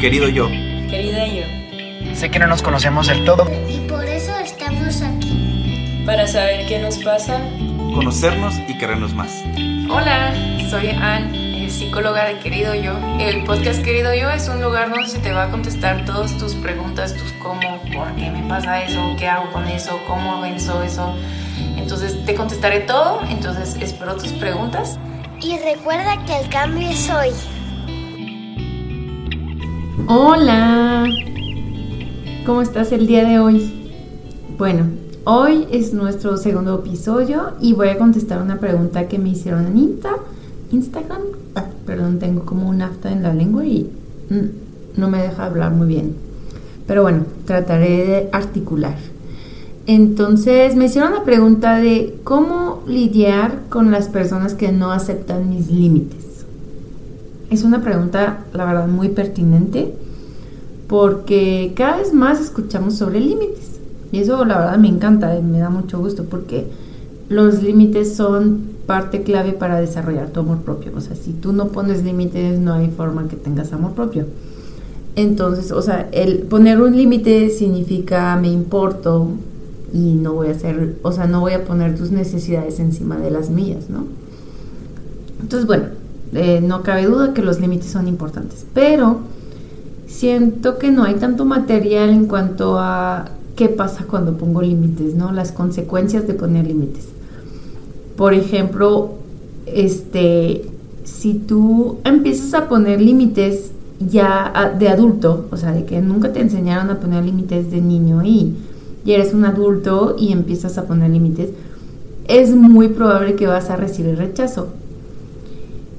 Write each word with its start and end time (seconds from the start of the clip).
querido 0.00 0.28
yo. 0.28 0.48
Querida 0.88 1.26
yo. 1.26 2.14
Sé 2.14 2.30
que 2.30 2.38
no 2.38 2.46
nos 2.46 2.62
conocemos 2.62 3.06
del 3.06 3.22
todo. 3.24 3.46
Y 3.68 3.78
por 3.80 4.04
eso 4.06 4.34
estamos 4.38 5.02
aquí. 5.02 6.02
Para 6.06 6.26
saber 6.26 6.66
qué 6.66 6.78
nos 6.78 6.96
pasa. 6.98 7.38
Conocernos 7.94 8.54
y 8.66 8.78
querernos 8.78 9.12
más. 9.12 9.44
Hola, 9.90 10.32
soy 10.70 10.88
Ann, 10.88 11.32
psicóloga 11.68 12.24
de 12.24 12.38
Querido 12.38 12.74
Yo. 12.74 12.98
El 13.18 13.44
podcast 13.44 13.82
Querido 13.82 14.14
Yo 14.14 14.30
es 14.30 14.48
un 14.48 14.62
lugar 14.62 14.88
donde 14.88 15.06
se 15.06 15.18
te 15.18 15.32
va 15.32 15.44
a 15.44 15.50
contestar 15.50 16.06
todas 16.06 16.36
tus 16.38 16.54
preguntas, 16.54 17.14
tus 17.14 17.32
cómo, 17.32 17.82
por 17.94 18.14
qué 18.16 18.30
me 18.30 18.42
pasa 18.48 18.82
eso, 18.82 19.14
qué 19.18 19.28
hago 19.28 19.52
con 19.52 19.68
eso, 19.68 20.00
cómo 20.06 20.40
venzo 20.40 20.82
eso. 20.82 21.14
Entonces 21.76 22.24
te 22.24 22.34
contestaré 22.34 22.80
todo, 22.80 23.20
entonces 23.28 23.76
espero 23.82 24.16
tus 24.16 24.32
preguntas. 24.32 24.98
Y 25.42 25.58
recuerda 25.58 26.24
que 26.24 26.38
el 26.38 26.48
cambio 26.48 26.88
es 26.88 27.10
hoy. 27.10 27.30
Hola, 30.06 31.06
¿cómo 32.44 32.62
estás 32.62 32.92
el 32.92 33.06
día 33.06 33.28
de 33.28 33.38
hoy? 33.38 33.90
Bueno, 34.58 34.86
hoy 35.24 35.66
es 35.70 35.92
nuestro 35.94 36.36
segundo 36.36 36.76
episodio 36.76 37.52
y 37.60 37.72
voy 37.72 37.88
a 37.88 37.98
contestar 37.98 38.42
una 38.42 38.58
pregunta 38.58 39.08
que 39.08 39.18
me 39.18 39.30
hicieron 39.30 39.66
en 39.66 39.78
Insta, 39.78 40.10
Instagram. 40.72 41.22
Ah, 41.54 41.66
perdón, 41.86 42.18
tengo 42.18 42.44
como 42.44 42.68
un 42.68 42.82
afta 42.82 43.12
en 43.12 43.22
la 43.22 43.34
lengua 43.34 43.64
y 43.64 43.90
mm, 44.30 45.00
no 45.00 45.08
me 45.08 45.22
deja 45.22 45.44
hablar 45.44 45.72
muy 45.72 45.88
bien. 45.88 46.14
Pero 46.86 47.02
bueno, 47.02 47.24
trataré 47.44 48.06
de 48.06 48.28
articular. 48.32 48.96
Entonces 49.86 50.76
me 50.76 50.86
hicieron 50.86 51.14
la 51.14 51.24
pregunta 51.24 51.78
de 51.78 52.18
cómo 52.24 52.82
lidiar 52.86 53.62
con 53.68 53.90
las 53.90 54.08
personas 54.08 54.54
que 54.54 54.72
no 54.72 54.92
aceptan 54.92 55.50
mis 55.50 55.70
límites. 55.70 56.29
Es 57.50 57.64
una 57.64 57.82
pregunta, 57.82 58.44
la 58.52 58.64
verdad, 58.64 58.86
muy 58.86 59.08
pertinente 59.08 59.92
porque 60.86 61.72
cada 61.76 61.98
vez 61.98 62.12
más 62.12 62.40
escuchamos 62.40 62.94
sobre 62.94 63.20
límites. 63.20 63.80
Y 64.12 64.18
eso, 64.18 64.44
la 64.44 64.58
verdad, 64.58 64.78
me 64.78 64.88
encanta, 64.88 65.38
me 65.40 65.58
da 65.58 65.70
mucho 65.70 65.98
gusto 65.98 66.24
porque 66.24 66.66
los 67.28 67.62
límites 67.62 68.14
son 68.16 68.70
parte 68.86 69.22
clave 69.22 69.52
para 69.52 69.80
desarrollar 69.80 70.30
tu 70.30 70.40
amor 70.40 70.58
propio. 70.58 70.92
O 70.96 71.00
sea, 71.00 71.14
si 71.14 71.32
tú 71.32 71.52
no 71.52 71.68
pones 71.68 72.02
límites, 72.02 72.58
no 72.58 72.74
hay 72.74 72.88
forma 72.88 73.28
que 73.28 73.36
tengas 73.36 73.72
amor 73.72 73.92
propio. 73.92 74.26
Entonces, 75.16 75.70
o 75.72 75.82
sea, 75.82 76.08
el 76.12 76.38
poner 76.38 76.80
un 76.80 76.96
límite 76.96 77.50
significa 77.50 78.36
me 78.36 78.48
importo 78.48 79.28
y 79.92 80.14
no 80.14 80.34
voy 80.34 80.48
a 80.48 80.52
hacer, 80.52 80.96
o 81.02 81.12
sea, 81.12 81.26
no 81.26 81.40
voy 81.40 81.52
a 81.52 81.64
poner 81.64 81.96
tus 81.96 82.10
necesidades 82.10 82.78
encima 82.80 83.16
de 83.16 83.30
las 83.30 83.50
mías, 83.50 83.90
¿no? 83.90 84.06
Entonces, 85.40 85.66
bueno, 85.66 85.84
eh, 86.32 86.60
no 86.62 86.82
cabe 86.82 87.06
duda 87.06 87.34
que 87.34 87.42
los 87.42 87.60
límites 87.60 87.90
son 87.90 88.06
importantes, 88.06 88.64
pero 88.72 89.20
siento 90.06 90.78
que 90.78 90.90
no 90.90 91.04
hay 91.04 91.14
tanto 91.14 91.44
material 91.44 92.10
en 92.10 92.26
cuanto 92.26 92.78
a 92.78 93.26
qué 93.56 93.68
pasa 93.68 94.04
cuando 94.08 94.36
pongo 94.36 94.62
límites, 94.62 95.14
¿no? 95.14 95.32
Las 95.32 95.50
consecuencias 95.52 96.26
de 96.26 96.34
poner 96.34 96.66
límites. 96.66 97.08
Por 98.16 98.34
ejemplo, 98.34 99.14
este, 99.66 100.62
si 101.04 101.34
tú 101.34 101.98
empiezas 102.04 102.54
a 102.54 102.68
poner 102.68 103.00
límites 103.00 103.72
ya 103.98 104.74
de 104.78 104.88
adulto, 104.88 105.46
o 105.50 105.56
sea, 105.56 105.72
de 105.72 105.84
que 105.84 106.00
nunca 106.00 106.32
te 106.32 106.40
enseñaron 106.40 106.90
a 106.90 107.00
poner 107.00 107.24
límites 107.24 107.70
de 107.70 107.80
niño 107.80 108.22
y, 108.24 108.56
y 109.04 109.12
eres 109.12 109.34
un 109.34 109.44
adulto 109.44 110.14
y 110.18 110.32
empiezas 110.32 110.78
a 110.78 110.86
poner 110.86 111.10
límites, 111.10 111.50
es 112.28 112.54
muy 112.54 112.88
probable 112.88 113.34
que 113.34 113.46
vas 113.46 113.68
a 113.70 113.76
recibir 113.76 114.16
rechazo 114.16 114.68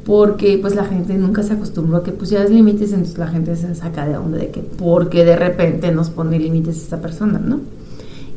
porque 0.06 0.58
pues 0.60 0.76
la 0.76 0.86
gente 0.86 1.16
nunca 1.18 1.44
se 1.44 1.54
acostumbró 1.54 1.98
a 1.98 2.04
que 2.04 2.12
pusieras 2.12 2.50
límites, 2.50 2.92
entonces 2.92 3.18
la 3.18 3.28
gente 3.28 3.56
se 3.56 3.74
saca 3.76 4.08
de 4.08 4.18
onda 4.18 4.38
de 4.38 4.50
que 4.50 4.62
porque 4.62 5.24
de 5.24 5.36
repente 5.36 5.92
nos 5.92 6.10
pone 6.10 6.40
límites 6.40 6.78
esta 6.78 7.00
persona, 7.00 7.40
¿no? 7.40 7.60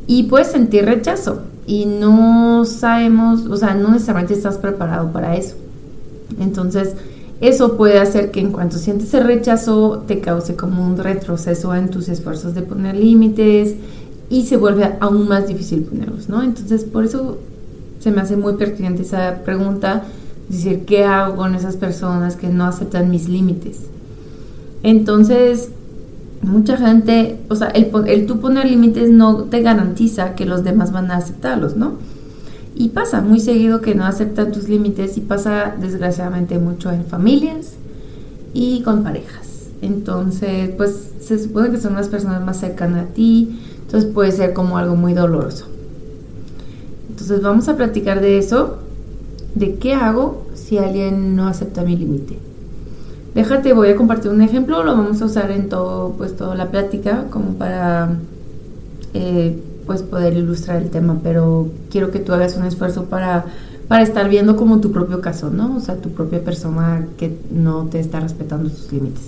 Y 0.07 0.23
puedes 0.23 0.47
sentir 0.47 0.85
rechazo 0.85 1.41
y 1.65 1.85
no 1.85 2.65
sabemos, 2.65 3.47
o 3.47 3.57
sea, 3.57 3.73
no 3.73 3.89
necesariamente 3.89 4.35
estás 4.35 4.59
preparado 4.59 5.11
para 5.11 5.35
eso. 5.35 5.55
Entonces, 6.39 6.93
eso 7.41 7.75
puede 7.75 7.99
hacer 7.99 8.29
que 8.29 8.39
en 8.39 8.51
cuanto 8.51 8.77
sientes 8.77 9.13
el 9.15 9.23
rechazo 9.23 10.03
te 10.07 10.19
cause 10.19 10.55
como 10.55 10.85
un 10.85 10.97
retroceso 10.97 11.73
en 11.73 11.89
tus 11.89 12.07
esfuerzos 12.09 12.53
de 12.53 12.61
poner 12.61 12.95
límites 12.95 13.75
y 14.29 14.45
se 14.45 14.57
vuelve 14.57 14.95
aún 14.99 15.27
más 15.27 15.47
difícil 15.47 15.81
ponerlos, 15.81 16.29
¿no? 16.29 16.43
Entonces, 16.43 16.83
por 16.83 17.03
eso 17.03 17.39
se 17.99 18.11
me 18.11 18.21
hace 18.21 18.37
muy 18.37 18.53
pertinente 18.53 19.01
esa 19.01 19.41
pregunta 19.43 20.03
decir, 20.49 20.85
¿qué 20.85 21.03
hago 21.03 21.35
con 21.35 21.55
esas 21.55 21.75
personas 21.75 22.35
que 22.35 22.47
no 22.47 22.65
aceptan 22.65 23.09
mis 23.09 23.27
límites? 23.27 23.79
Entonces, 24.83 25.69
mucha 26.41 26.77
gente, 26.77 27.39
o 27.49 27.55
sea, 27.55 27.69
el, 27.69 27.91
el 28.07 28.25
tú 28.25 28.39
poner 28.39 28.65
límites 28.65 29.09
no 29.09 29.45
te 29.45 29.61
garantiza 29.61 30.35
que 30.35 30.45
los 30.45 30.63
demás 30.63 30.91
van 30.91 31.11
a 31.11 31.17
aceptarlos, 31.17 31.75
¿no? 31.75 31.93
Y 32.75 32.89
pasa 32.89 33.21
muy 33.21 33.39
seguido 33.39 33.81
que 33.81 33.95
no 33.95 34.05
aceptan 34.05 34.51
tus 34.51 34.67
límites 34.67 35.17
y 35.17 35.21
pasa 35.21 35.75
desgraciadamente 35.79 36.59
mucho 36.59 36.91
en 36.91 37.05
familias 37.05 37.73
y 38.53 38.81
con 38.83 39.03
parejas. 39.03 39.69
Entonces, 39.81 40.69
pues 40.77 41.11
se 41.21 41.41
supone 41.41 41.71
que 41.71 41.79
son 41.79 41.95
las 41.95 42.09
personas 42.09 42.43
más 42.43 42.59
cercanas 42.59 43.05
a 43.05 43.13
ti, 43.13 43.59
entonces 43.81 44.09
puede 44.11 44.31
ser 44.31 44.53
como 44.53 44.77
algo 44.77 44.95
muy 44.95 45.13
doloroso. 45.13 45.67
Entonces 47.09 47.41
vamos 47.41 47.67
a 47.69 47.77
platicar 47.77 48.21
de 48.21 48.37
eso 48.37 48.79
de 49.55 49.75
qué 49.75 49.93
hago 49.93 50.45
si 50.53 50.77
alguien 50.77 51.35
no 51.35 51.47
acepta 51.47 51.83
mi 51.83 51.95
límite. 51.95 52.37
Déjate, 53.33 53.73
voy 53.73 53.89
a 53.89 53.95
compartir 53.95 54.31
un 54.31 54.41
ejemplo, 54.41 54.83
lo 54.83 54.95
vamos 54.95 55.21
a 55.21 55.25
usar 55.25 55.51
en 55.51 55.67
todo, 55.67 56.13
pues, 56.17 56.37
toda 56.37 56.55
la 56.55 56.69
plática 56.69 57.25
como 57.29 57.53
para 57.55 58.15
eh, 59.13 59.57
pues 59.85 60.01
poder 60.03 60.35
ilustrar 60.35 60.81
el 60.81 60.89
tema, 60.89 61.19
pero 61.21 61.69
quiero 61.91 62.11
que 62.11 62.19
tú 62.19 62.33
hagas 62.33 62.57
un 62.57 62.65
esfuerzo 62.65 63.05
para, 63.05 63.45
para 63.87 64.03
estar 64.03 64.29
viendo 64.29 64.55
como 64.55 64.79
tu 64.79 64.91
propio 64.91 65.21
caso, 65.21 65.49
¿no? 65.49 65.75
O 65.75 65.79
sea, 65.79 65.95
tu 65.97 66.09
propia 66.09 66.43
persona 66.43 67.05
que 67.17 67.37
no 67.51 67.85
te 67.85 67.99
está 67.99 68.19
respetando 68.19 68.69
sus 68.69 68.91
límites. 68.91 69.23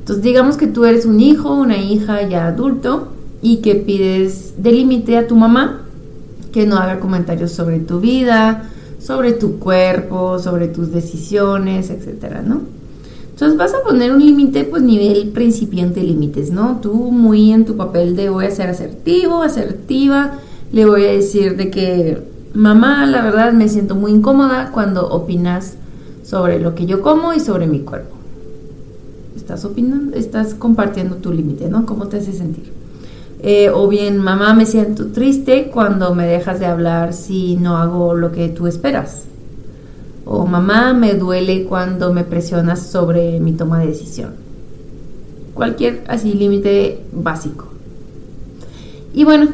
Entonces, 0.00 0.24
digamos 0.24 0.56
que 0.56 0.66
tú 0.66 0.84
eres 0.84 1.06
un 1.06 1.20
hijo, 1.20 1.54
una 1.54 1.76
hija 1.78 2.22
ya 2.22 2.46
adulto 2.46 3.08
y 3.42 3.58
que 3.58 3.76
pides 3.76 4.54
de 4.58 4.72
límite 4.72 5.16
a 5.16 5.26
tu 5.26 5.36
mamá 5.36 5.82
que 6.52 6.66
no 6.66 6.76
haga 6.76 6.98
comentarios 6.98 7.52
sobre 7.52 7.78
tu 7.78 8.00
vida, 8.00 8.70
sobre 9.00 9.32
tu 9.32 9.58
cuerpo, 9.58 10.38
sobre 10.38 10.68
tus 10.68 10.92
decisiones, 10.92 11.90
etcétera, 11.90 12.42
¿no? 12.42 12.60
Entonces 13.30 13.56
vas 13.56 13.72
a 13.72 13.82
poner 13.82 14.12
un 14.12 14.20
límite, 14.20 14.64
pues 14.64 14.82
nivel 14.82 15.30
principiante 15.30 16.02
límites, 16.02 16.50
¿no? 16.50 16.78
Tú 16.82 16.92
muy 16.92 17.52
en 17.52 17.64
tu 17.64 17.76
papel 17.76 18.14
de 18.14 18.28
voy 18.28 18.44
a 18.44 18.50
ser 18.50 18.68
asertivo, 18.68 19.42
asertiva, 19.42 20.38
le 20.72 20.84
voy 20.84 21.04
a 21.04 21.12
decir 21.12 21.56
de 21.56 21.70
que, 21.70 22.22
mamá, 22.52 23.06
la 23.06 23.22
verdad 23.22 23.54
me 23.54 23.68
siento 23.68 23.94
muy 23.94 24.12
incómoda 24.12 24.70
cuando 24.72 25.08
opinas 25.08 25.76
sobre 26.22 26.60
lo 26.60 26.74
que 26.74 26.84
yo 26.84 27.00
como 27.00 27.32
y 27.32 27.40
sobre 27.40 27.66
mi 27.66 27.80
cuerpo. 27.80 28.14
Estás 29.34 29.64
opinando, 29.64 30.16
estás 30.16 30.52
compartiendo 30.52 31.16
tu 31.16 31.32
límite, 31.32 31.68
¿no? 31.70 31.86
¿Cómo 31.86 32.08
te 32.08 32.18
hace 32.18 32.34
sentir? 32.34 32.79
Eh, 33.42 33.70
o 33.70 33.88
bien, 33.88 34.18
mamá, 34.18 34.52
me 34.52 34.66
siento 34.66 35.06
triste 35.06 35.70
cuando 35.72 36.14
me 36.14 36.26
dejas 36.26 36.60
de 36.60 36.66
hablar 36.66 37.14
si 37.14 37.56
no 37.56 37.78
hago 37.78 38.12
lo 38.14 38.32
que 38.32 38.48
tú 38.48 38.66
esperas. 38.66 39.24
O 40.26 40.44
mamá, 40.44 40.92
me 40.92 41.14
duele 41.14 41.64
cuando 41.64 42.12
me 42.12 42.24
presionas 42.24 42.86
sobre 42.86 43.40
mi 43.40 43.52
toma 43.52 43.78
de 43.80 43.86
decisión. 43.86 44.34
Cualquier 45.54 46.04
así 46.08 46.34
límite 46.34 47.02
básico. 47.12 47.68
Y 49.14 49.24
bueno, 49.24 49.48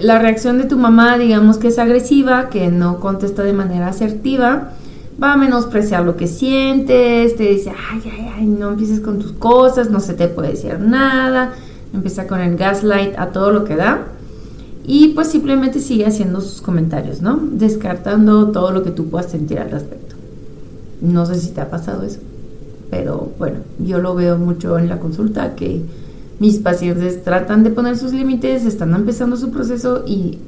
la 0.00 0.18
reacción 0.18 0.58
de 0.58 0.64
tu 0.64 0.76
mamá, 0.76 1.16
digamos 1.16 1.58
que 1.58 1.68
es 1.68 1.78
agresiva, 1.78 2.48
que 2.48 2.72
no 2.72 2.98
contesta 2.98 3.44
de 3.44 3.52
manera 3.52 3.88
asertiva, 3.88 4.72
va 5.22 5.32
a 5.32 5.36
menospreciar 5.36 6.04
lo 6.04 6.16
que 6.16 6.26
sientes, 6.26 7.36
te 7.36 7.44
dice, 7.44 7.70
ay, 7.70 8.02
ay, 8.04 8.30
ay, 8.36 8.46
no 8.46 8.70
empieces 8.70 8.98
con 8.98 9.20
tus 9.20 9.32
cosas, 9.32 9.90
no 9.90 10.00
se 10.00 10.14
te 10.14 10.26
puede 10.26 10.50
decir 10.50 10.78
nada 10.80 11.54
empieza 11.92 12.26
con 12.26 12.40
el 12.40 12.56
gaslight 12.56 13.18
a 13.18 13.28
todo 13.28 13.50
lo 13.50 13.64
que 13.64 13.76
da 13.76 14.06
y 14.86 15.08
pues 15.08 15.28
simplemente 15.28 15.80
sigue 15.80 16.06
haciendo 16.06 16.40
sus 16.40 16.60
comentarios, 16.60 17.20
¿no? 17.20 17.40
Descartando 17.42 18.52
todo 18.52 18.70
lo 18.70 18.82
que 18.82 18.90
tú 18.90 19.08
puedas 19.08 19.30
sentir 19.30 19.58
al 19.58 19.70
respecto. 19.70 20.14
No 21.00 21.26
sé 21.26 21.36
si 21.36 21.50
te 21.50 21.60
ha 21.60 21.70
pasado 21.70 22.02
eso, 22.02 22.20
pero 22.90 23.32
bueno, 23.38 23.58
yo 23.78 23.98
lo 23.98 24.14
veo 24.14 24.38
mucho 24.38 24.78
en 24.78 24.88
la 24.88 24.98
consulta 24.98 25.54
que 25.54 25.82
mis 26.38 26.58
pacientes 26.58 27.24
tratan 27.24 27.64
de 27.64 27.70
poner 27.70 27.96
sus 27.96 28.12
límites, 28.12 28.64
están 28.64 28.94
empezando 28.94 29.36
su 29.36 29.50
proceso 29.50 30.04
y 30.06 30.38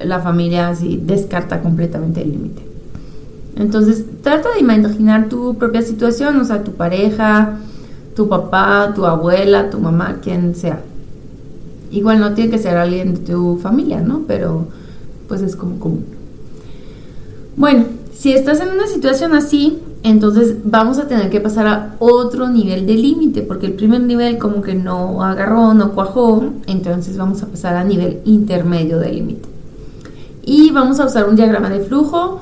la 0.00 0.20
familia 0.20 0.68
así 0.68 1.00
descarta 1.04 1.62
completamente 1.62 2.22
el 2.22 2.32
límite. 2.32 2.62
Entonces, 3.56 4.04
trata 4.22 4.48
de 4.52 4.60
imaginar 4.60 5.28
tu 5.28 5.56
propia 5.56 5.82
situación, 5.82 6.36
o 6.40 6.44
sea, 6.44 6.64
tu 6.64 6.72
pareja, 6.72 7.58
tu 8.14 8.28
papá, 8.28 8.92
tu 8.94 9.04
abuela, 9.06 9.70
tu 9.70 9.78
mamá, 9.78 10.18
quien 10.22 10.54
sea. 10.54 10.80
Igual 11.90 12.20
no 12.20 12.34
tiene 12.34 12.50
que 12.50 12.58
ser 12.58 12.76
alguien 12.76 13.14
de 13.14 13.20
tu 13.20 13.58
familia, 13.58 14.00
¿no? 14.00 14.22
Pero 14.26 14.66
pues 15.28 15.42
es 15.42 15.56
como 15.56 15.78
común. 15.78 16.04
Bueno, 17.56 17.84
si 18.12 18.32
estás 18.32 18.60
en 18.60 18.70
una 18.70 18.86
situación 18.86 19.34
así 19.34 19.78
Entonces 20.04 20.56
vamos 20.64 20.98
a 20.98 21.08
tener 21.08 21.30
que 21.30 21.40
pasar 21.40 21.66
a 21.66 21.96
otro 21.98 22.50
nivel 22.50 22.86
de 22.86 22.92
límite, 22.92 23.40
porque 23.40 23.64
el 23.64 23.72
primer 23.72 24.02
nivel 24.02 24.36
como 24.36 24.60
que 24.60 24.74
no 24.74 25.22
agarró, 25.22 25.72
no 25.72 25.92
cuajó, 25.92 26.44
entonces 26.66 27.16
vamos 27.16 27.42
a 27.42 27.46
pasar 27.46 27.74
a 27.76 27.84
nivel 27.84 28.20
intermedio 28.26 28.98
de 28.98 29.10
límite. 29.10 29.48
Y 30.42 30.72
vamos 30.72 31.00
a 31.00 31.06
usar 31.06 31.26
un 31.26 31.36
diagrama 31.36 31.70
de 31.70 31.80
flujo. 31.80 32.40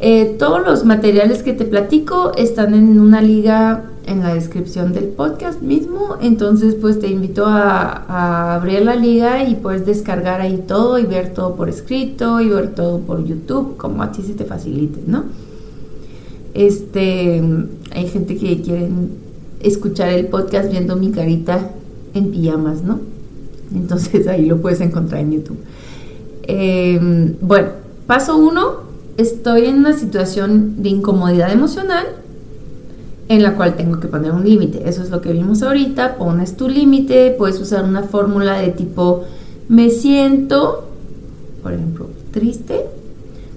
Eh, 0.00 0.36
todos 0.38 0.60
los 0.66 0.84
materiales 0.84 1.42
que 1.42 1.54
te 1.54 1.64
platico 1.64 2.32
están 2.36 2.74
en 2.74 3.00
una 3.00 3.22
liga 3.22 3.84
en 4.08 4.20
la 4.20 4.34
descripción 4.34 4.92
del 4.92 5.04
podcast 5.08 5.60
mismo, 5.60 6.16
entonces 6.20 6.74
pues 6.74 6.98
te 6.98 7.08
invito 7.08 7.44
a, 7.46 8.54
abrir 8.54 8.82
la 8.82 8.96
liga 8.96 9.46
y 9.46 9.54
puedes 9.54 9.84
descargar 9.84 10.40
ahí 10.40 10.64
todo 10.66 10.98
y 10.98 11.04
ver 11.04 11.34
todo 11.34 11.54
por 11.54 11.68
escrito 11.68 12.40
y 12.40 12.48
ver 12.48 12.74
todo 12.74 13.00
por 13.00 13.24
YouTube, 13.24 13.76
como 13.76 14.02
a 14.02 14.10
ti 14.10 14.22
se 14.22 14.32
te 14.32 14.44
facilite, 14.44 15.00
¿no? 15.06 15.24
Este, 16.54 17.42
hay 17.92 18.08
gente 18.08 18.36
que 18.36 18.62
quiere 18.62 18.88
escuchar 19.60 20.08
el 20.08 20.26
podcast 20.26 20.70
viendo 20.70 20.96
mi 20.96 21.10
carita 21.10 21.70
en 22.14 22.30
pijamas, 22.30 22.82
¿no? 22.82 23.00
Entonces 23.74 24.26
ahí 24.26 24.46
lo 24.46 24.56
puedes 24.58 24.80
encontrar 24.80 25.20
en 25.20 25.32
YouTube. 25.32 25.58
Em, 26.44 27.34
bueno, 27.42 27.68
paso 28.06 28.38
uno, 28.38 28.88
estoy 29.18 29.66
en 29.66 29.78
una 29.78 29.92
situación 29.92 30.82
de 30.82 30.88
incomodidad 30.88 31.52
emocional 31.52 32.06
en 33.28 33.42
la 33.42 33.56
cual 33.56 33.76
tengo 33.76 34.00
que 34.00 34.08
poner 34.08 34.32
un 34.32 34.44
límite. 34.44 34.88
Eso 34.88 35.02
es 35.02 35.10
lo 35.10 35.20
que 35.20 35.32
vimos 35.32 35.62
ahorita. 35.62 36.16
Pones 36.16 36.56
tu 36.56 36.68
límite, 36.68 37.34
puedes 37.36 37.60
usar 37.60 37.84
una 37.84 38.02
fórmula 38.02 38.58
de 38.58 38.68
tipo 38.68 39.24
me 39.68 39.90
siento, 39.90 40.84
por 41.62 41.72
ejemplo, 41.74 42.08
triste, 42.32 42.86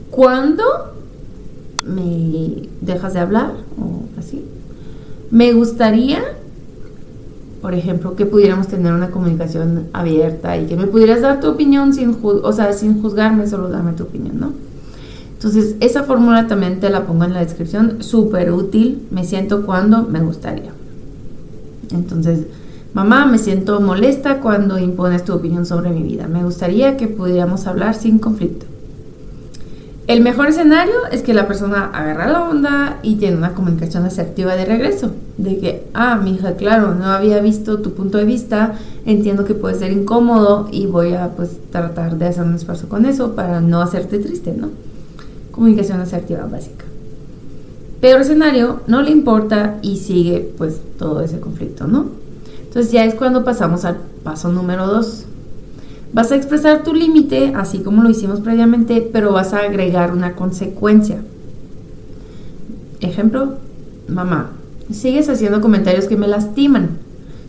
cuando 0.09 0.63
me 1.85 2.67
dejas 2.81 3.13
de 3.13 3.19
hablar 3.19 3.53
o 3.79 4.19
así. 4.19 4.45
Me 5.31 5.53
gustaría, 5.53 6.21
por 7.61 7.73
ejemplo, 7.73 8.15
que 8.17 8.25
pudiéramos 8.25 8.67
tener 8.67 8.91
una 8.91 9.09
comunicación 9.09 9.87
abierta 9.93 10.57
y 10.57 10.65
que 10.65 10.75
me 10.75 10.87
pudieras 10.87 11.21
dar 11.21 11.39
tu 11.39 11.47
opinión 11.47 11.93
sin, 11.93 12.17
o 12.21 12.51
sea, 12.51 12.73
sin 12.73 13.01
juzgarme, 13.01 13.47
solo 13.47 13.69
darme 13.69 13.93
tu 13.93 14.03
opinión, 14.03 14.37
¿no? 14.37 14.51
Entonces, 15.43 15.75
esa 15.79 16.03
fórmula 16.03 16.45
también 16.45 16.79
te 16.79 16.91
la 16.91 17.07
pongo 17.07 17.23
en 17.23 17.33
la 17.33 17.39
descripción, 17.39 18.03
súper 18.03 18.51
útil, 18.51 19.01
me 19.09 19.23
siento 19.23 19.65
cuando 19.65 20.03
me 20.03 20.19
gustaría. 20.19 20.69
Entonces, 21.91 22.45
mamá, 22.93 23.25
me 23.25 23.39
siento 23.39 23.81
molesta 23.81 24.39
cuando 24.39 24.77
impones 24.77 25.25
tu 25.25 25.33
opinión 25.33 25.65
sobre 25.65 25.89
mi 25.89 26.03
vida. 26.03 26.27
Me 26.27 26.43
gustaría 26.43 26.95
que 26.95 27.07
pudiéramos 27.07 27.65
hablar 27.65 27.95
sin 27.95 28.19
conflicto. 28.19 28.67
El 30.05 30.21
mejor 30.21 30.49
escenario 30.49 30.93
es 31.11 31.23
que 31.23 31.33
la 31.33 31.47
persona 31.47 31.85
agarra 31.91 32.31
la 32.31 32.43
onda 32.43 32.99
y 33.01 33.15
tiene 33.15 33.37
una 33.37 33.55
comunicación 33.55 34.05
asertiva 34.05 34.55
de 34.55 34.65
regreso. 34.65 35.09
De 35.39 35.57
que, 35.57 35.87
ah, 35.95 36.17
mi 36.17 36.35
hija, 36.35 36.53
claro, 36.53 36.93
no 36.93 37.05
había 37.05 37.39
visto 37.39 37.79
tu 37.79 37.95
punto 37.95 38.19
de 38.19 38.25
vista, 38.25 38.75
entiendo 39.07 39.43
que 39.43 39.55
puede 39.55 39.73
ser 39.73 39.91
incómodo 39.91 40.69
y 40.71 40.85
voy 40.85 41.15
a 41.15 41.29
pues 41.29 41.57
tratar 41.71 42.19
de 42.19 42.27
hacer 42.27 42.43
un 42.43 42.53
esfuerzo 42.53 42.87
con 42.89 43.07
eso 43.07 43.33
para 43.33 43.59
no 43.59 43.81
hacerte 43.81 44.19
triste, 44.19 44.53
¿no? 44.55 44.69
Comunicación 45.51 45.99
asertiva 45.99 46.45
básica. 46.45 46.85
Peor 47.99 48.21
escenario, 48.21 48.81
no 48.87 49.01
le 49.01 49.11
importa 49.11 49.77
y 49.81 49.97
sigue 49.97 50.53
pues 50.57 50.79
todo 50.97 51.21
ese 51.21 51.39
conflicto, 51.39 51.87
¿no? 51.87 52.07
Entonces 52.63 52.91
ya 52.91 53.05
es 53.05 53.15
cuando 53.15 53.43
pasamos 53.43 53.85
al 53.85 53.97
paso 54.23 54.51
número 54.51 54.87
dos 54.87 55.25
Vas 56.13 56.31
a 56.31 56.35
expresar 56.35 56.83
tu 56.83 56.93
límite, 56.93 57.53
así 57.55 57.79
como 57.79 58.03
lo 58.03 58.09
hicimos 58.09 58.41
previamente, 58.41 59.09
pero 59.13 59.31
vas 59.31 59.53
a 59.53 59.59
agregar 59.59 60.11
una 60.11 60.33
consecuencia. 60.35 61.21
Ejemplo, 62.99 63.53
mamá, 64.09 64.49
sigues 64.91 65.29
haciendo 65.29 65.61
comentarios 65.61 66.07
que 66.07 66.17
me 66.17 66.27
lastiman. 66.27 66.97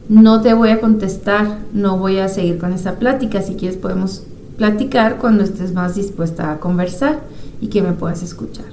No 0.09 0.43
te 0.43 0.55
voy 0.55 0.69
a 0.71 0.81
contestar, 0.81 1.59
no 1.73 1.99
voy 1.99 2.19
a 2.19 2.29
seguir 2.29 2.59
con 2.59 2.73
esta 2.73 3.01
plática. 3.01 3.43
Si 3.43 3.57
quieres 3.57 3.77
podemos 3.77 4.23
platicar 4.59 5.19
cuando 5.19 5.43
estés 5.43 5.73
más 5.73 5.97
dispuesta 5.97 6.53
a 6.53 6.61
conversar 6.61 7.19
y 7.63 7.69
que 7.69 7.81
me 7.81 7.93
puedas 7.93 8.23
escuchar. 8.23 8.67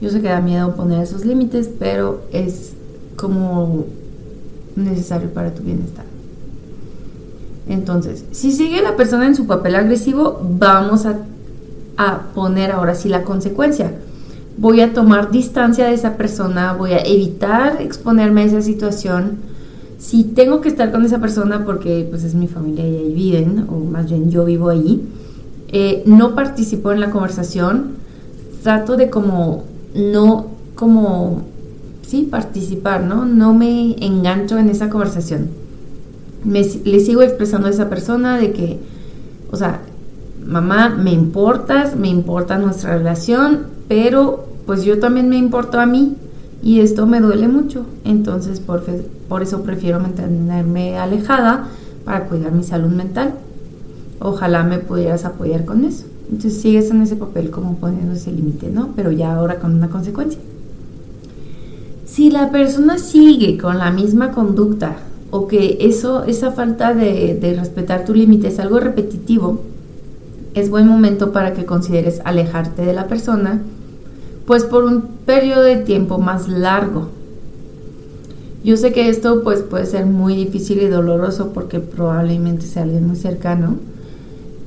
Yo 0.00 0.10
sé 0.10 0.22
que 0.22 0.28
da 0.28 0.40
miedo 0.40 0.76
poner 0.76 1.02
esos 1.02 1.26
límites, 1.26 1.68
pero 1.78 2.22
es 2.32 2.72
como 3.16 3.84
necesario 4.76 5.28
para 5.30 5.52
tu 5.52 5.64
bienestar. 5.64 6.04
Entonces, 7.68 8.24
si 8.30 8.52
sigue 8.52 8.80
la 8.80 8.96
persona 8.96 9.26
en 9.26 9.34
su 9.34 9.46
papel 9.46 9.74
agresivo, 9.74 10.40
vamos 10.40 11.04
a, 11.04 11.18
poner 12.32 12.70
ahora 12.70 12.94
sí 12.94 13.08
la 13.08 13.24
consecuencia. 13.24 13.92
Voy 14.56 14.80
a 14.80 14.92
tomar 14.92 15.32
distancia 15.32 15.86
de 15.86 15.94
esa 15.94 16.16
persona, 16.16 16.74
voy 16.74 16.92
a 16.92 17.00
evitar 17.00 17.82
exponerme 17.82 18.42
a 18.42 18.44
esa 18.44 18.62
situación. 18.62 19.38
Si 19.98 20.22
tengo 20.22 20.60
que 20.60 20.68
estar 20.68 20.92
con 20.92 21.04
esa 21.04 21.18
persona 21.18 21.64
porque 21.64 22.06
pues 22.08 22.22
es 22.22 22.36
mi 22.36 22.46
familia 22.46 22.86
y 22.86 22.96
ahí 22.96 23.12
viven, 23.12 23.66
o 23.68 23.80
más 23.80 24.08
bien 24.08 24.30
yo 24.30 24.44
vivo 24.44 24.68
ahí, 24.68 25.02
eh, 25.68 26.02
no 26.06 26.34
participo 26.34 26.92
en 26.92 27.00
la 27.00 27.10
conversación, 27.10 27.96
trato 28.62 28.96
de 28.96 29.10
como 29.10 29.64
no, 29.94 30.46
como, 30.74 31.42
sí, 32.06 32.28
participar, 32.30 33.04
¿no? 33.04 33.24
No 33.24 33.54
me 33.54 33.96
engancho 34.04 34.58
en 34.58 34.68
esa 34.68 34.90
conversación 34.90 35.48
le 36.44 37.00
sigo 37.00 37.22
expresando 37.22 37.68
a 37.68 37.70
esa 37.70 37.88
persona 37.88 38.38
de 38.38 38.52
que, 38.52 38.78
o 39.50 39.56
sea, 39.56 39.80
mamá, 40.44 40.88
me 40.88 41.12
importas, 41.12 41.96
me 41.96 42.08
importa 42.08 42.58
nuestra 42.58 42.96
relación, 42.96 43.66
pero 43.88 44.46
pues 44.66 44.84
yo 44.84 44.98
también 44.98 45.28
me 45.28 45.36
importo 45.36 45.80
a 45.80 45.86
mí 45.86 46.16
y 46.62 46.80
esto 46.80 47.06
me 47.06 47.20
duele 47.20 47.48
mucho. 47.48 47.86
Entonces, 48.04 48.60
por, 48.60 48.82
por 49.28 49.42
eso 49.42 49.62
prefiero 49.62 50.00
mantenerme 50.00 50.98
alejada 50.98 51.68
para 52.04 52.26
cuidar 52.26 52.52
mi 52.52 52.64
salud 52.64 52.90
mental. 52.90 53.34
Ojalá 54.20 54.64
me 54.64 54.78
pudieras 54.78 55.24
apoyar 55.24 55.64
con 55.64 55.84
eso. 55.84 56.04
Entonces 56.30 56.60
sigues 56.60 56.90
en 56.90 57.02
ese 57.02 57.16
papel 57.16 57.50
como 57.50 57.76
poniendo 57.76 58.14
ese 58.14 58.32
límite, 58.32 58.70
¿no? 58.70 58.90
Pero 58.94 59.12
ya 59.12 59.34
ahora 59.34 59.58
con 59.58 59.74
una 59.74 59.88
consecuencia. 59.88 60.40
Si 62.04 62.30
la 62.30 62.50
persona 62.50 62.98
sigue 62.98 63.58
con 63.58 63.78
la 63.78 63.90
misma 63.90 64.32
conducta 64.32 64.96
o 65.30 65.46
que 65.46 65.78
eso, 65.80 66.24
esa 66.24 66.52
falta 66.52 66.94
de, 66.94 67.54
respetar 67.56 68.04
tu 68.04 68.14
límite 68.14 68.48
es 68.48 68.58
algo 68.58 68.80
repetitivo, 68.80 69.60
es 70.54 70.70
buen 70.70 70.88
momento 70.88 71.32
para 71.32 71.52
que 71.52 71.64
consideres 71.64 72.20
alejarte 72.24 72.82
de 72.82 72.92
la 72.92 73.06
persona, 73.06 73.60
pues 74.46 74.64
por 74.64 74.84
un 74.84 75.02
periodo 75.26 75.62
de 75.62 75.76
tiempo 75.76 76.18
más 76.18 76.48
largo. 76.48 77.08
Yo 78.64 78.76
sé 78.76 78.92
que 78.92 79.08
esto 79.08 79.42
pues 79.44 79.60
puede 79.60 79.86
ser 79.86 80.06
muy 80.06 80.34
difícil 80.34 80.82
y 80.82 80.88
doloroso 80.88 81.52
porque 81.52 81.78
probablemente 81.78 82.66
sea 82.66 82.82
alguien 82.82 83.06
muy 83.06 83.16
cercano, 83.16 83.76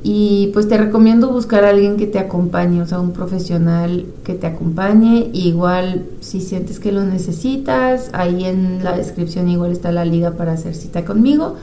y 0.04 0.50
pues 0.54 0.68
te 0.68 0.78
recomiendo 0.78 1.30
buscar 1.30 1.64
a 1.64 1.70
alguien 1.70 1.96
que 1.98 2.08
te 2.08 2.18
acompañe, 2.18 2.82
o 2.82 2.88
sea, 2.88 3.00
un 3.00 3.12
profesional 3.12 4.06
que 4.24 4.34
te 4.34 4.48
acompañe. 4.48 5.30
igual 5.34 6.06
si 6.22 6.42
sientes 6.42 6.80
que 6.80 6.92
lo 6.92 7.04
necesitas, 7.04 8.10
ahí 8.14 8.46
en 8.46 8.84
la 8.84 8.98
descripción 8.98 9.48
igual 9.48 9.72
está 9.72 9.92
la 9.92 10.06
liga 10.06 10.32
para 10.32 10.54
hacer 10.54 10.74
cita 10.74 11.06
conmigo 11.06 11.56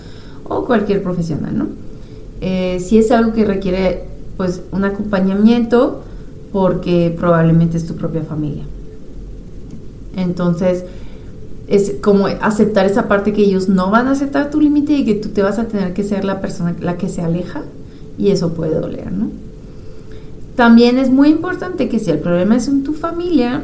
o 0.44 0.64
cualquier 0.64 1.02
profesional, 1.02 1.58
¿no? 1.58 1.66
Eh, 2.40 2.78
si 2.78 2.98
es 2.98 3.10
algo 3.10 3.32
que 3.32 3.44
requiere 3.44 4.04
pues 4.36 4.62
un 4.70 4.84
acompañamiento 4.84 6.04
porque 6.52 7.12
probablemente 7.18 7.76
es 7.76 7.86
tu 7.86 7.96
propia 7.96 8.22
familia. 8.22 8.62
Entonces, 10.16 10.84
es 11.66 11.94
como 12.00 12.26
aceptar 12.26 12.86
esa 12.86 13.08
parte 13.08 13.32
que 13.32 13.42
ellos 13.42 13.68
no 13.68 13.90
van 13.90 14.06
a 14.06 14.12
aceptar 14.12 14.50
tu 14.50 14.60
límite 14.60 14.92
y 14.92 15.04
que 15.04 15.14
tú 15.14 15.30
te 15.30 15.42
vas 15.42 15.58
a 15.58 15.64
tener 15.64 15.92
que 15.92 16.04
ser 16.04 16.24
la 16.24 16.40
persona 16.40 16.74
la 16.80 16.96
que 16.96 17.08
se 17.08 17.20
aleja 17.20 17.62
y 18.18 18.28
eso 18.30 18.52
puede 18.52 18.74
doler, 18.74 19.12
¿no? 19.12 19.30
También 20.56 20.98
es 20.98 21.08
muy 21.08 21.28
importante 21.28 21.88
que 21.88 22.00
si 22.00 22.10
el 22.10 22.18
problema 22.18 22.56
es 22.56 22.66
en 22.66 22.82
tu 22.82 22.92
familia, 22.92 23.62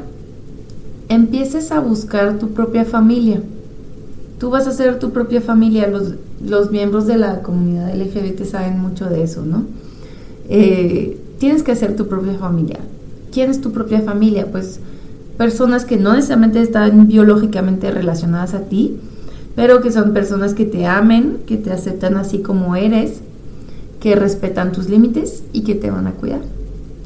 empieces 1.08 1.72
a 1.72 1.80
buscar 1.80 2.38
tu 2.38 2.50
propia 2.50 2.84
familia. 2.84 3.42
Tú 4.38 4.50
vas 4.50 4.68
a 4.68 4.72
ser 4.72 5.00
tu 5.00 5.10
propia 5.10 5.40
familia. 5.40 5.88
Los, 5.88 6.14
los 6.46 6.70
miembros 6.70 7.06
de 7.06 7.16
la 7.16 7.42
comunidad 7.42 7.94
LGBT 7.96 8.44
saben 8.44 8.78
mucho 8.78 9.06
de 9.06 9.24
eso, 9.24 9.44
¿no? 9.44 9.64
Eh, 10.48 11.18
tienes 11.38 11.62
que 11.64 11.72
hacer 11.72 11.96
tu 11.96 12.06
propia 12.06 12.34
familia. 12.34 12.78
¿Quién 13.32 13.50
es 13.50 13.60
tu 13.60 13.72
propia 13.72 14.00
familia? 14.02 14.46
Pues 14.50 14.78
personas 15.36 15.84
que 15.84 15.96
no 15.96 16.14
necesariamente 16.14 16.60
están 16.60 17.08
biológicamente 17.08 17.90
relacionadas 17.90 18.54
a 18.54 18.60
ti, 18.60 18.96
pero 19.56 19.80
que 19.80 19.90
son 19.90 20.12
personas 20.12 20.54
que 20.54 20.64
te 20.64 20.86
amen, 20.86 21.38
que 21.46 21.56
te 21.56 21.72
aceptan 21.72 22.16
así 22.16 22.38
como 22.38 22.76
eres, 22.76 23.20
que 24.04 24.14
respetan 24.14 24.70
tus 24.70 24.90
límites 24.90 25.44
y 25.54 25.62
que 25.62 25.74
te 25.74 25.90
van 25.90 26.06
a 26.06 26.12
cuidar. 26.12 26.42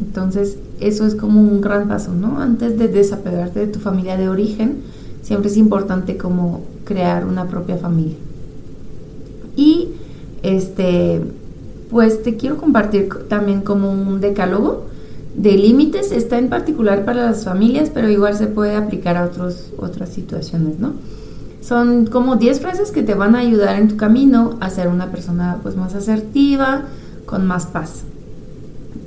Entonces, 0.00 0.56
eso 0.80 1.06
es 1.06 1.14
como 1.14 1.40
un 1.40 1.60
gran 1.60 1.86
paso, 1.86 2.12
¿no? 2.12 2.40
Antes 2.40 2.76
de 2.76 2.88
desapegarte 2.88 3.60
de 3.60 3.66
tu 3.68 3.78
familia 3.78 4.16
de 4.16 4.28
origen, 4.28 4.78
siempre 5.22 5.48
es 5.48 5.56
importante 5.56 6.16
como 6.16 6.62
crear 6.84 7.24
una 7.24 7.46
propia 7.46 7.76
familia. 7.76 8.16
Y 9.54 9.90
este, 10.42 11.20
pues 11.88 12.24
te 12.24 12.36
quiero 12.36 12.56
compartir 12.56 13.08
también 13.28 13.60
como 13.60 13.92
un 13.92 14.20
decálogo 14.20 14.86
de 15.36 15.52
límites 15.52 16.10
está 16.10 16.36
en 16.36 16.48
particular 16.48 17.04
para 17.04 17.26
las 17.26 17.44
familias, 17.44 17.92
pero 17.94 18.10
igual 18.10 18.36
se 18.36 18.48
puede 18.48 18.74
aplicar 18.74 19.16
a 19.16 19.26
otros, 19.26 19.66
otras 19.78 20.08
situaciones, 20.08 20.80
¿no? 20.80 20.94
Son 21.60 22.06
como 22.06 22.36
10 22.36 22.60
frases 22.60 22.92
que 22.92 23.02
te 23.02 23.14
van 23.14 23.34
a 23.34 23.40
ayudar 23.40 23.76
en 23.76 23.88
tu 23.88 23.96
camino 23.96 24.56
a 24.60 24.70
ser 24.70 24.88
una 24.88 25.10
persona 25.10 25.58
pues 25.62 25.76
más 25.76 25.94
asertiva, 25.94 26.84
con 27.26 27.46
más 27.46 27.66
paz. 27.66 28.04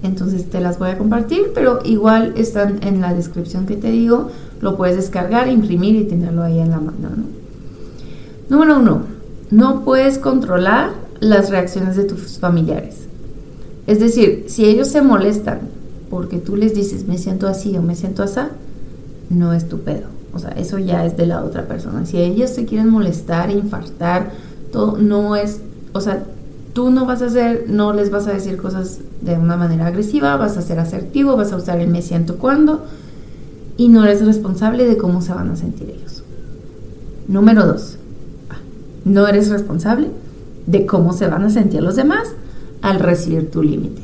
Entonces 0.03 0.49
te 0.49 0.59
las 0.61 0.79
voy 0.79 0.89
a 0.89 0.97
compartir, 0.97 1.51
pero 1.53 1.79
igual 1.83 2.33
están 2.35 2.79
en 2.81 3.01
la 3.01 3.13
descripción 3.13 3.65
que 3.65 3.75
te 3.75 3.91
digo, 3.91 4.29
lo 4.61 4.77
puedes 4.77 4.95
descargar, 4.95 5.47
imprimir 5.47 5.95
y 5.95 6.05
tenerlo 6.05 6.43
ahí 6.43 6.59
en 6.59 6.71
la 6.71 6.79
mano, 6.79 7.09
¿no? 7.15 7.41
Número 8.49 8.79
uno, 8.79 9.03
no 9.49 9.83
puedes 9.85 10.17
controlar 10.17 10.91
las 11.19 11.49
reacciones 11.49 11.95
de 11.95 12.03
tus 12.03 12.39
familiares. 12.39 13.07
Es 13.87 13.99
decir, 13.99 14.45
si 14.47 14.65
ellos 14.65 14.87
se 14.87 15.01
molestan 15.01 15.59
porque 16.09 16.37
tú 16.37 16.55
les 16.57 16.73
dices 16.73 17.07
me 17.07 17.17
siento 17.17 17.47
así 17.47 17.77
o 17.77 17.81
me 17.81 17.95
siento 17.95 18.23
así, 18.23 18.41
no 19.29 19.53
es 19.53 19.69
tu 19.69 19.79
pedo. 19.79 20.07
O 20.33 20.39
sea, 20.39 20.51
eso 20.51 20.77
ya 20.77 21.05
es 21.05 21.17
de 21.17 21.25
la 21.25 21.43
otra 21.43 21.67
persona. 21.67 22.05
Si 22.05 22.17
ellos 22.17 22.49
se 22.49 22.65
quieren 22.65 22.89
molestar, 22.89 23.51
infartar, 23.51 24.31
todo 24.71 24.97
no 24.97 25.35
es, 25.35 25.59
o 25.93 26.01
sea, 26.01 26.23
tú 26.73 26.89
no 26.89 27.05
vas 27.05 27.21
a 27.21 27.25
hacer, 27.25 27.65
no 27.67 27.93
les 27.93 28.11
vas 28.11 28.27
a 28.27 28.33
decir 28.33 28.57
cosas 28.57 28.99
de 29.21 29.35
una 29.35 29.57
manera 29.57 29.87
agresiva, 29.87 30.37
vas 30.37 30.57
a 30.57 30.61
ser 30.61 30.79
asertivo, 30.79 31.35
vas 31.35 31.51
a 31.51 31.57
usar 31.57 31.79
el 31.79 31.89
me 31.89 32.01
siento 32.01 32.37
cuando 32.37 32.85
y 33.77 33.89
no 33.89 34.03
eres 34.03 34.25
responsable 34.25 34.85
de 34.85 34.97
cómo 34.97 35.21
se 35.21 35.33
van 35.33 35.49
a 35.49 35.55
sentir 35.55 35.89
ellos. 35.89 36.23
Número 37.27 37.65
dos, 37.65 37.97
no 39.05 39.27
eres 39.27 39.49
responsable 39.49 40.09
de 40.65 40.85
cómo 40.85 41.13
se 41.13 41.27
van 41.27 41.43
a 41.43 41.49
sentir 41.49 41.81
los 41.81 41.95
demás 41.95 42.29
al 42.81 42.99
recibir 42.99 43.51
tu 43.51 43.63
límite, 43.63 44.01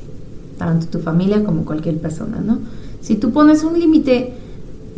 tanto 0.57 0.87
tu 0.87 0.99
familia 0.99 1.43
como 1.43 1.65
cualquier 1.65 1.99
persona, 1.99 2.39
¿no? 2.39 2.59
Si 3.01 3.15
tú 3.15 3.31
pones 3.31 3.63
un 3.63 3.79
límite, 3.79 4.33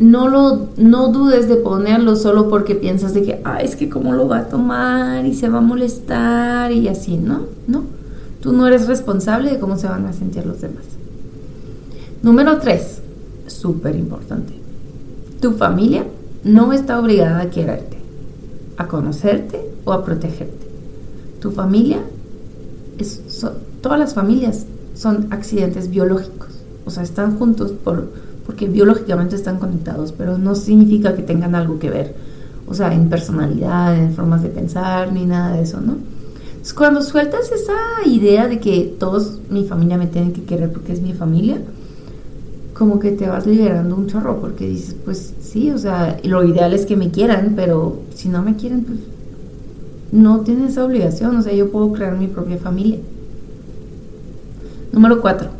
no 0.00 0.28
lo 0.28 0.70
no 0.78 1.08
dudes 1.08 1.46
de 1.46 1.56
ponerlo 1.56 2.16
solo 2.16 2.48
porque 2.48 2.74
piensas 2.74 3.12
de 3.12 3.22
que 3.22 3.40
ah, 3.44 3.60
es 3.60 3.76
que 3.76 3.90
cómo 3.90 4.14
lo 4.14 4.26
va 4.26 4.38
a 4.38 4.48
tomar 4.48 5.26
y 5.26 5.34
se 5.34 5.50
va 5.50 5.58
a 5.58 5.62
molestar 5.62 6.72
y 6.72 6.88
así, 6.88 7.18
¿no? 7.18 7.42
No. 7.66 7.84
Tú 8.40 8.54
no 8.54 8.66
eres 8.66 8.88
responsable 8.88 9.50
de 9.50 9.58
cómo 9.58 9.76
se 9.76 9.88
van 9.88 10.06
a 10.06 10.14
sentir 10.14 10.46
los 10.46 10.62
demás. 10.62 10.84
Número 12.22 12.58
tres, 12.58 13.02
súper 13.46 13.94
importante. 13.94 14.54
Tu 15.42 15.52
familia 15.52 16.06
no 16.44 16.72
está 16.72 16.98
obligada 16.98 17.42
a 17.42 17.50
quererte, 17.50 17.98
a 18.78 18.88
conocerte 18.88 19.60
o 19.84 19.92
a 19.92 20.02
protegerte. 20.02 20.66
Tu 21.40 21.50
familia 21.50 21.98
es, 22.96 23.20
todas 23.82 23.98
las 23.98 24.14
familias 24.14 24.64
son 24.94 25.26
accidentes 25.30 25.90
biológicos, 25.90 26.48
o 26.86 26.90
sea, 26.90 27.02
están 27.02 27.38
juntos 27.38 27.72
por 27.72 28.08
porque 28.50 28.66
biológicamente 28.66 29.36
están 29.36 29.60
conectados, 29.60 30.10
pero 30.10 30.36
no 30.36 30.56
significa 30.56 31.14
que 31.14 31.22
tengan 31.22 31.54
algo 31.54 31.78
que 31.78 31.88
ver, 31.88 32.16
o 32.66 32.74
sea, 32.74 32.92
en 32.92 33.08
personalidad, 33.08 33.96
en 33.96 34.12
formas 34.12 34.42
de 34.42 34.48
pensar, 34.48 35.12
ni 35.12 35.24
nada 35.24 35.54
de 35.54 35.62
eso, 35.62 35.80
¿no? 35.80 35.98
Entonces, 36.48 36.74
cuando 36.74 37.00
sueltas 37.00 37.52
esa 37.52 37.76
idea 38.04 38.48
de 38.48 38.58
que 38.58 38.92
todos 38.98 39.38
mi 39.50 39.66
familia 39.66 39.98
me 39.98 40.08
tienen 40.08 40.32
que 40.32 40.42
querer 40.42 40.72
porque 40.72 40.92
es 40.92 41.00
mi 41.00 41.12
familia, 41.12 41.58
como 42.74 42.98
que 42.98 43.12
te 43.12 43.28
vas 43.28 43.46
liberando 43.46 43.94
un 43.94 44.08
chorro, 44.08 44.40
porque 44.40 44.66
dices, 44.66 44.96
pues 45.04 45.32
sí, 45.40 45.70
o 45.70 45.78
sea, 45.78 46.18
lo 46.24 46.42
ideal 46.42 46.72
es 46.72 46.86
que 46.86 46.96
me 46.96 47.12
quieran, 47.12 47.52
pero 47.54 48.00
si 48.16 48.28
no 48.28 48.42
me 48.42 48.56
quieren, 48.56 48.82
pues 48.82 48.98
no 50.10 50.40
tienen 50.40 50.64
esa 50.64 50.84
obligación, 50.84 51.36
o 51.36 51.42
sea, 51.42 51.52
yo 51.52 51.70
puedo 51.70 51.92
crear 51.92 52.18
mi 52.18 52.26
propia 52.26 52.58
familia. 52.58 52.98
Número 54.92 55.20
cuatro. 55.20 55.50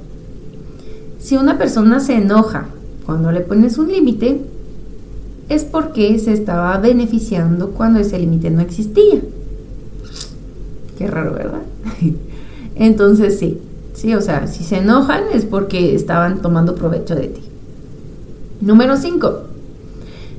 Si 1.21 1.37
una 1.37 1.57
persona 1.57 2.01
se 2.01 2.15
enoja 2.15 2.67
cuando 3.05 3.33
le 3.33 3.41
pones 3.41 3.79
un 3.79 3.89
límite, 3.89 4.41
es 5.49 5.65
porque 5.65 6.19
se 6.19 6.33
estaba 6.33 6.79
beneficiando 6.79 7.71
cuando 7.71 7.99
ese 7.99 8.19
límite 8.19 8.51
no 8.51 8.61
existía. 8.61 9.21
Qué 10.97 11.07
raro, 11.07 11.33
¿verdad? 11.33 11.63
Entonces 12.77 13.39
sí, 13.39 13.59
sí, 13.95 14.15
o 14.15 14.21
sea, 14.21 14.47
si 14.47 14.65
se 14.65 14.79
enojan 14.79 15.25
es 15.35 15.45
porque 15.45 15.95
estaban 15.95 16.41
tomando 16.41 16.75
provecho 16.77 17.15
de 17.15 17.29
ti. 17.29 17.41
Número 18.61 18.97
5. 18.97 19.41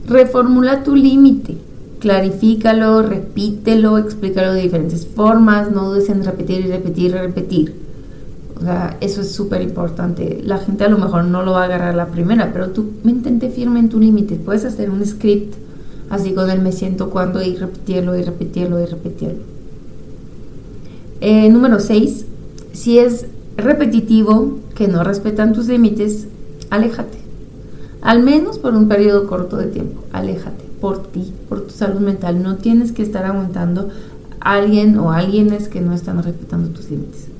Reformula 0.08 0.84
tu 0.84 0.96
límite. 0.96 1.58
Clarifícalo, 2.00 3.02
repítelo, 3.04 3.98
explícalo 3.98 4.54
de 4.54 4.62
diferentes 4.62 5.06
formas, 5.06 5.72
no 5.72 5.90
dudes 5.90 6.10
en 6.10 6.24
repetir 6.24 6.62
y 6.62 6.72
repetir 6.72 7.12
y 7.12 7.14
repetir. 7.14 7.76
O 8.62 8.64
sea, 8.64 8.96
eso 9.02 9.22
es 9.22 9.32
súper 9.32 9.64
importante. 9.64 10.40
La 10.44 10.60
gente 10.60 10.84
a 10.84 10.88
lo 10.88 11.00
mejor 11.00 11.24
no 11.24 11.42
lo 11.42 11.54
va 11.54 11.64
a 11.64 11.66
agarrar 11.66 11.96
la 11.96 12.08
primera, 12.08 12.52
pero 12.54 12.70
tú 12.70 12.92
mantente 13.04 13.50
firme 13.50 13.80
en 13.80 13.90
tu 13.90 14.00
límite. 14.00 14.36
Puedes 14.36 14.66
hacer 14.66 14.92
un 14.92 15.04
script 15.04 15.56
así 16.12 16.34
con 16.34 16.48
el 16.52 16.62
me 16.62 16.72
siento 16.72 17.10
cuando 17.10 17.42
y 17.42 17.56
repetirlo 17.56 18.16
y 18.16 18.22
repetirlo 18.22 18.80
y 18.80 18.86
repetirlo. 18.86 19.42
Eh, 21.22 21.50
número 21.50 21.80
6. 21.80 22.26
Si 22.74 23.00
es 23.00 23.26
repetitivo, 23.58 24.60
que 24.76 24.88
no 24.88 25.04
respetan 25.04 25.54
tus 25.54 25.68
límites, 25.68 26.28
aléjate. 26.70 27.18
Al 28.02 28.22
menos 28.22 28.60
por 28.60 28.76
un 28.76 28.88
periodo 28.88 29.26
corto 29.26 29.58
de 29.58 29.68
tiempo. 29.68 30.04
Aléjate 30.12 30.66
por 30.80 31.02
ti, 31.08 31.34
por 31.50 31.62
tu 31.62 31.72
salud 31.72 32.00
mental. 32.00 32.44
No 32.44 32.58
tienes 32.58 32.92
que 32.92 33.02
estar 33.02 33.26
aguantando 33.26 33.90
a 34.40 34.54
alguien 34.54 35.00
o 35.00 35.12
alguienes 35.12 35.68
que 35.68 35.82
no 35.82 35.94
están 35.94 36.22
respetando 36.22 36.70
tus 36.70 36.92
límites. 36.92 37.32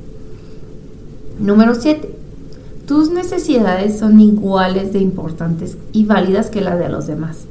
Número 1.42 1.74
7. 1.74 2.08
Tus 2.86 3.10
necesidades 3.10 3.98
son 3.98 4.20
iguales 4.20 4.94
de 4.94 5.00
importantes 5.00 5.76
y 5.92 6.06
válidas 6.06 6.52
que 6.52 6.62
las 6.62 6.78
de 6.78 6.88
los 6.88 7.08
demás, 7.08 7.46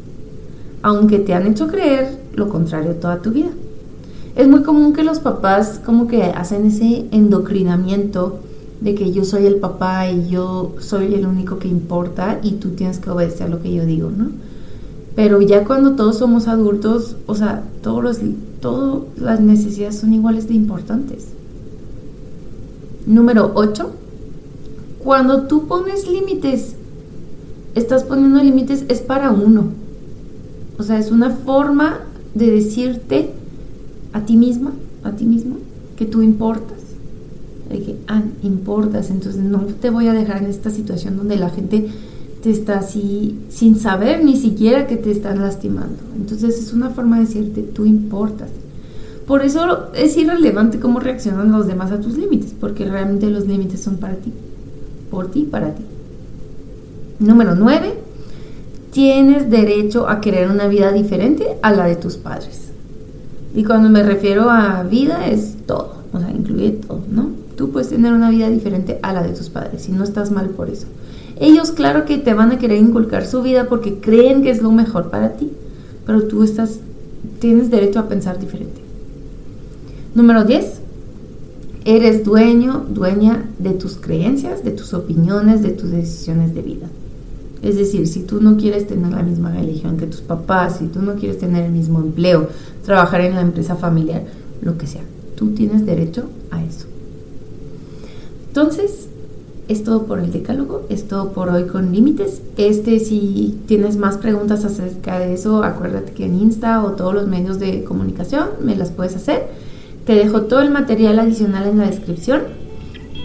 aunque 0.81 1.19
te 1.19 1.35
han 1.35 1.49
hecho 1.49 1.67
creer 1.67 2.21
lo 2.37 2.49
contrario 2.49 2.95
toda 2.95 3.21
tu 3.21 3.33
vida. 3.33 3.51
Es 4.37 4.47
muy 4.47 4.63
común 4.63 4.93
que 4.93 5.03
los 5.03 5.19
papás 5.19 5.81
como 5.85 6.07
que 6.07 6.23
hacen 6.23 6.67
ese 6.67 7.07
endocrinamiento 7.11 8.39
de 8.81 8.95
que 8.95 9.11
yo 9.11 9.25
soy 9.25 9.47
el 9.47 9.57
papá 9.57 10.09
y 10.09 10.29
yo 10.29 10.77
soy 10.79 11.13
el 11.13 11.27
único 11.27 11.59
que 11.59 11.67
importa 11.67 12.39
y 12.45 12.53
tú 12.53 12.71
tienes 12.71 13.01
que 13.01 13.11
obedecer 13.11 13.51
lo 13.51 13.61
que 13.61 13.75
yo 13.75 13.85
digo, 13.85 14.13
¿no? 14.17 14.31
Pero 15.17 15.43
ya 15.43 15.65
cuando 15.65 15.97
todos 15.97 16.19
somos 16.19 16.47
adultos, 16.47 17.17
o 17.27 17.35
sea, 17.35 17.65
todos 17.83 18.05
los, 18.05 18.19
todas 18.61 19.03
las 19.17 19.41
necesidades 19.41 19.99
son 19.99 20.15
iguales 20.15 20.47
de 20.47 20.55
importantes. 20.55 21.40
Número 23.11 23.51
8. 23.55 23.91
Cuando 25.03 25.49
tú 25.49 25.67
pones 25.67 26.07
límites, 26.07 26.77
estás 27.75 28.05
poniendo 28.05 28.41
límites 28.41 28.85
es 28.89 29.01
para 29.01 29.33
uno. 29.33 29.65
O 30.79 30.85
sea, 30.85 30.97
es 30.97 31.11
una 31.11 31.31
forma 31.31 32.03
de 32.37 32.53
decirte 32.53 33.33
a 34.13 34.21
ti 34.25 34.37
misma, 34.37 34.73
a 35.03 35.11
ti 35.11 35.25
mismo, 35.25 35.57
que 35.97 36.07
tú 36.07 36.23
importas. 36.23 36.79
De 37.69 37.83
que, 37.83 37.97
ah, 38.07 38.23
importas, 38.45 39.11
entonces 39.11 39.43
no 39.43 39.59
te 39.81 39.91
voy 39.91 40.07
a 40.07 40.13
dejar 40.13 40.45
en 40.45 40.49
esta 40.49 40.71
situación 40.71 41.17
donde 41.17 41.37
la 41.37 41.51
gente 41.51 41.89
te 42.45 42.51
está 42.51 42.79
así 42.79 43.41
sin 43.49 43.77
saber 43.77 44.25
ni 44.25 44.37
siquiera 44.37 44.87
que 44.87 44.97
te 44.97 45.11
están 45.11 45.41
lastimando. 45.41 45.99
Entonces 46.17 46.61
es 46.61 46.73
una 46.73 46.91
forma 46.91 47.19
de 47.19 47.25
decirte, 47.25 47.63
tú 47.63 47.87
importas. 47.87 48.51
Por 49.31 49.45
eso 49.45 49.91
es 49.95 50.17
irrelevante 50.17 50.81
cómo 50.81 50.99
reaccionan 50.99 51.53
los 51.53 51.69
demás 51.69 51.93
a 51.93 52.01
tus 52.01 52.19
límites, 52.19 52.53
porque 52.59 52.85
realmente 52.85 53.31
los 53.31 53.47
límites 53.47 53.79
son 53.81 53.99
para 53.99 54.17
ti, 54.17 54.33
por 55.09 55.31
ti, 55.31 55.45
para 55.49 55.73
ti. 55.73 55.85
Número 57.21 57.55
9. 57.55 57.95
Tienes 58.91 59.49
derecho 59.49 60.09
a 60.09 60.21
querer 60.21 60.51
una 60.51 60.67
vida 60.67 60.91
diferente 60.91 61.47
a 61.63 61.71
la 61.71 61.87
de 61.87 61.95
tus 61.95 62.17
padres. 62.17 62.73
Y 63.55 63.63
cuando 63.63 63.89
me 63.89 64.03
refiero 64.03 64.51
a 64.51 64.83
vida 64.83 65.25
es 65.29 65.59
todo, 65.65 65.95
o 66.13 66.19
sea, 66.19 66.33
incluye 66.33 66.71
todo, 66.73 67.01
¿no? 67.09 67.29
Tú 67.57 67.71
puedes 67.71 67.91
tener 67.91 68.13
una 68.13 68.31
vida 68.31 68.49
diferente 68.49 68.99
a 69.01 69.13
la 69.13 69.23
de 69.23 69.33
tus 69.33 69.49
padres 69.49 69.89
y 69.89 69.93
no 69.93 70.03
estás 70.03 70.33
mal 70.33 70.49
por 70.49 70.71
eso. 70.71 70.89
Ellos 71.39 71.71
claro 71.71 72.05
que 72.05 72.19
te 72.19 72.35
van 72.35 72.51
a 72.51 72.59
querer 72.59 72.79
inculcar 72.79 73.25
su 73.25 73.43
vida 73.43 73.69
porque 73.69 74.01
creen 74.01 74.43
que 74.43 74.51
es 74.51 74.61
lo 74.61 74.73
mejor 74.73 75.09
para 75.09 75.35
ti, 75.35 75.53
pero 76.05 76.25
tú 76.25 76.43
estás 76.43 76.81
tienes 77.39 77.71
derecho 77.71 78.01
a 78.01 78.09
pensar 78.09 78.41
diferente. 78.41 78.90
Número 80.15 80.45
10. 80.45 80.81
Eres 81.85 82.25
dueño, 82.25 82.85
dueña 82.89 83.45
de 83.59 83.71
tus 83.71 83.97
creencias, 83.97 84.65
de 84.65 84.73
tus 84.73 84.93
opiniones, 84.93 85.63
de 85.63 85.71
tus 85.71 85.91
decisiones 85.91 86.53
de 86.53 86.63
vida. 86.63 86.87
Es 87.63 87.77
decir, 87.77 88.09
si 88.09 88.23
tú 88.25 88.41
no 88.41 88.57
quieres 88.57 88.89
tener 88.89 89.13
la 89.13 89.23
misma 89.23 89.53
religión 89.53 89.99
que 89.99 90.07
tus 90.07 90.21
papás, 90.21 90.79
si 90.79 90.87
tú 90.87 91.01
no 91.01 91.15
quieres 91.15 91.39
tener 91.39 91.65
el 91.65 91.73
mismo 91.73 92.01
empleo, 92.01 92.49
trabajar 92.85 93.21
en 93.21 93.37
la 93.37 93.43
empresa 93.43 93.77
familiar, 93.77 94.25
lo 94.63 94.77
que 94.79 94.89
sea, 94.89 95.03
tú 95.37 95.51
tienes 95.51 95.87
derecho 95.87 96.25
a 96.51 96.65
eso. 96.65 96.87
Entonces, 98.49 99.07
es 99.69 99.85
todo 99.85 100.07
por 100.07 100.19
el 100.19 100.33
decálogo, 100.33 100.87
es 100.89 101.07
todo 101.07 101.33
por 101.33 101.51
hoy 101.51 101.65
con 101.65 101.93
límites. 101.93 102.43
Este, 102.57 102.99
si 102.99 103.61
tienes 103.67 103.97
más 103.97 104.17
preguntas 104.17 104.65
acerca 104.65 105.21
de 105.21 105.35
eso, 105.35 105.63
acuérdate 105.63 106.13
que 106.13 106.27
en 106.27 106.35
Insta 106.35 106.83
o 106.85 106.93
todos 106.93 107.15
los 107.15 107.29
medios 107.29 107.61
de 107.61 107.85
comunicación 107.85 108.49
me 108.61 108.75
las 108.75 108.91
puedes 108.91 109.15
hacer. 109.15 109.70
Te 110.11 110.17
dejo 110.17 110.43
todo 110.43 110.61
el 110.61 110.73
material 110.73 111.21
adicional 111.21 111.69
en 111.69 111.79
la 111.79 111.87
descripción 111.87 112.43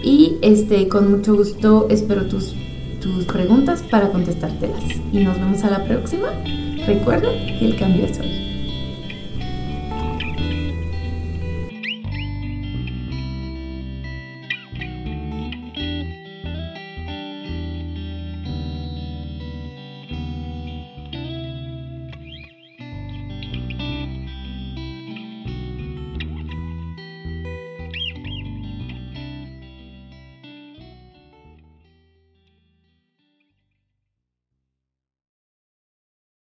y 0.04 0.36
este 0.40 0.86
con 0.86 1.10
mucho 1.10 1.34
gusto 1.34 1.88
espero 1.90 2.26
tus, 2.26 2.54
tus 3.00 3.24
preguntas 3.24 3.82
para 3.90 4.12
contestártelas. 4.12 4.84
Y 5.12 5.18
nos 5.18 5.34
vemos 5.34 5.64
a 5.64 5.70
la 5.70 5.84
próxima. 5.84 6.28
Recuerda 6.86 7.28
que 7.58 7.66
el 7.66 7.76
cambio 7.76 8.04
es 8.04 8.20
hoy. 8.20 8.45